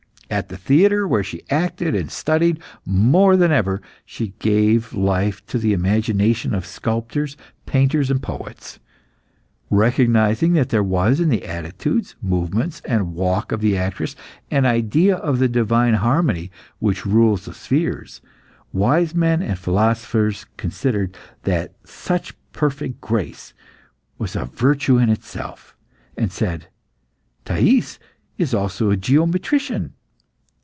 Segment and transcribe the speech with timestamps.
[0.33, 5.57] At the theatre, where she acted and studied more than ever, she gave life to
[5.59, 7.35] the imagination of sculptors,
[7.65, 8.79] painters, and poets.
[9.69, 14.15] Recognising that there was in the attitudes, movements, and walk of the actress,
[14.49, 16.49] an idea of the divine harmony
[16.79, 18.21] which rules the spheres,
[18.71, 21.13] wise men and philosophers considered
[21.43, 23.53] that such perfect grace
[24.17, 25.75] was a virtue in itself,
[26.15, 26.67] and said,
[27.43, 27.99] "Thais
[28.53, 29.91] also is a geometrician!"